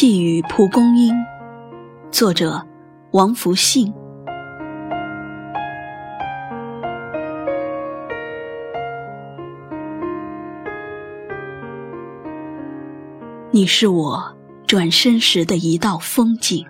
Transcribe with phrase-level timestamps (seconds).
[0.00, 1.12] 寄予蒲公英，
[2.12, 2.64] 作者
[3.10, 3.92] 王福信。
[13.50, 14.36] 你是我
[14.68, 16.64] 转身时的一道风景，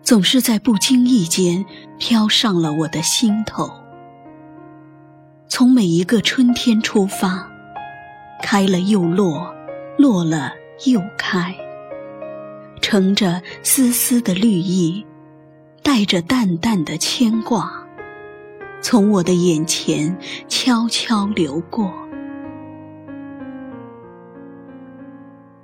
[0.00, 1.62] 总是在不经意间
[1.98, 3.70] 飘上了我的心头。
[5.46, 7.46] 从每一个春天出发，
[8.42, 9.54] 开了又落，
[9.98, 10.54] 落了
[10.86, 11.54] 又开，
[12.88, 15.04] 乘着丝丝的绿意，
[15.82, 17.68] 带着淡淡的牵挂，
[18.80, 21.92] 从我的眼前悄悄流过。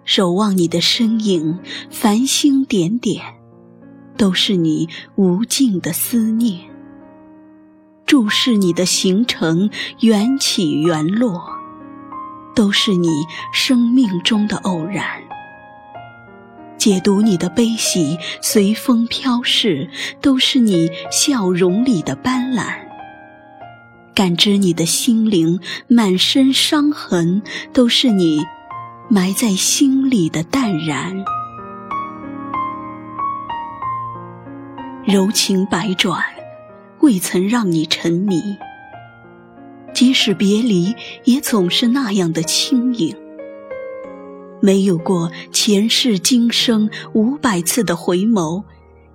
[0.02, 1.60] 守望你的身影，
[1.92, 3.22] 繁星点点，
[4.16, 6.58] 都是你无尽的思念；
[8.04, 9.70] 注视你的行程，
[10.00, 11.40] 缘起缘落，
[12.52, 13.08] 都是你
[13.54, 15.04] 生命中的偶然；
[16.82, 19.88] 解读你的悲喜，随风飘逝，
[20.20, 22.74] 都是你笑容里的斑斓；
[24.12, 27.40] 感知你的心灵，满身伤痕，
[27.72, 28.40] 都是你。
[29.08, 31.24] 埋在心里的淡然，
[35.04, 36.20] 柔情百转，
[36.98, 38.42] 未曾让你沉迷。
[39.94, 43.14] 即使别离，也总是那样的轻盈。
[44.62, 48.64] 没有过前世今生五百次的回眸，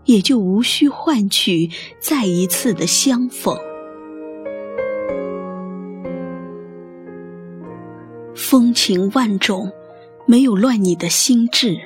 [0.06, 3.58] 也就无需换取再一次的相逢。
[8.36, 9.72] 风情万种。
[10.30, 11.80] 没有乱你的心智，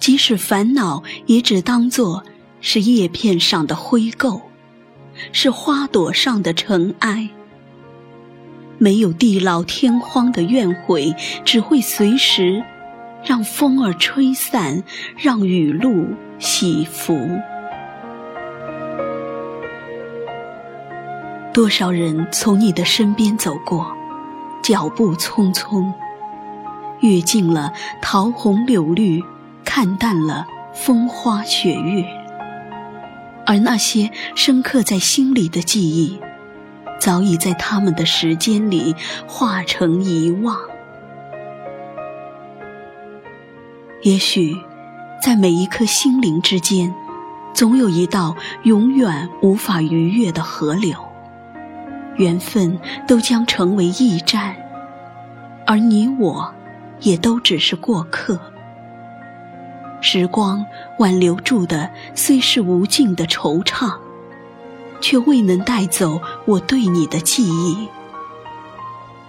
[0.00, 2.24] 即使烦恼，也只当作
[2.62, 4.40] 是叶片上的灰垢，
[5.32, 7.28] 是花朵上的尘埃。
[8.78, 11.14] 没有地老天荒的怨悔，
[11.44, 12.62] 只会随时
[13.24, 14.82] 让风儿吹散，
[15.16, 17.18] 让雨露洗拂。
[21.52, 23.96] 多少人从你的身边走过，
[24.62, 25.92] 脚步匆匆。
[27.00, 27.72] 阅尽了
[28.02, 29.22] 桃红柳绿，
[29.64, 32.04] 看淡了风花雪月，
[33.46, 36.18] 而那些深刻在心里的记忆，
[36.98, 38.94] 早已在他们的时间里
[39.26, 40.56] 化成遗忘。
[44.02, 44.54] 也许，
[45.22, 46.94] 在每一颗心灵之间，
[47.52, 50.94] 总有一道永远无法逾越的河流，
[52.16, 54.54] 缘分都将成为驿站，
[55.66, 56.52] 而你我。
[57.00, 58.40] 也都只是过客。
[60.00, 60.64] 时光
[60.98, 63.92] 挽留住的虽是无尽的惆怅，
[65.00, 67.88] 却未能带走我对你的记忆。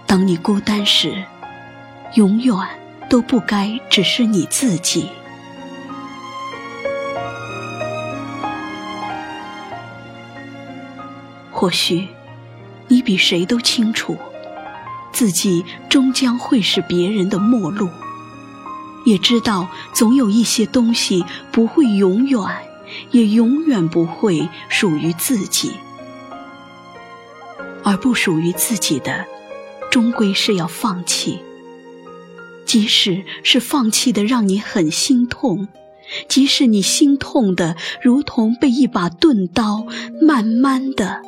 [0.06, 1.24] 当你孤单时，
[2.14, 2.56] 永远
[3.10, 5.08] 都不该只是你自己。
[11.50, 12.08] 或许，
[12.86, 14.16] 你比谁都清楚。
[15.10, 17.88] 自己终将会是别人的陌路，
[19.04, 22.40] 也知道总有一些东西不会永远，
[23.10, 25.72] 也永远不会属于自己，
[27.82, 29.24] 而不属于自己的，
[29.90, 31.38] 终归是要放弃。
[32.64, 35.68] 即使是放弃的让你很心痛，
[36.28, 39.86] 即使你心痛的如同被一把钝刀
[40.20, 41.22] 慢慢的、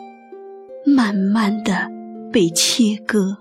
[0.85, 1.91] 慢慢的
[2.31, 3.39] 被切割。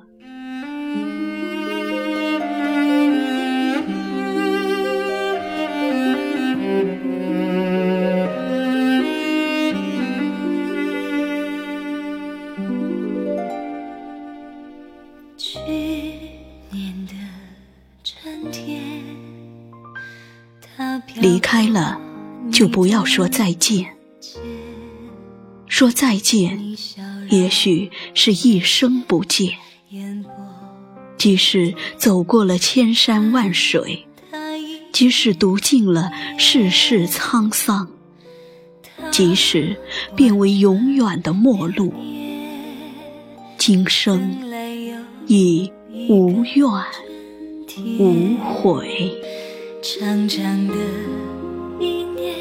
[21.16, 22.00] 离开了，
[22.52, 23.86] 就不要说再见。
[25.68, 26.76] 说再见，
[27.30, 29.54] 也许是一生不见。
[31.18, 34.08] 即使走过了千山万水，
[34.94, 37.90] 即使读尽了世事沧桑，
[39.12, 39.76] 即使
[40.16, 41.94] 变为永远的陌路，
[43.58, 44.42] 今生
[45.28, 45.72] 已
[46.08, 46.66] 无怨
[48.00, 49.22] 无悔。
[49.82, 50.76] 长长的
[51.80, 52.36] 一年，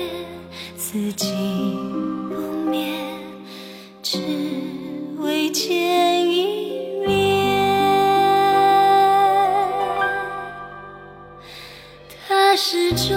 [0.77, 1.33] 四季
[2.29, 2.35] 不
[2.69, 2.93] 灭，
[4.03, 4.19] 只
[5.19, 7.57] 为见一面。
[12.27, 13.17] 他始终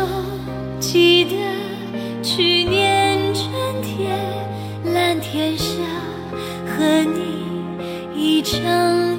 [0.80, 1.36] 记得
[2.22, 3.50] 去年春
[3.82, 4.16] 天，
[4.94, 5.74] 蓝天下
[6.68, 7.48] 和你
[8.16, 9.11] 一场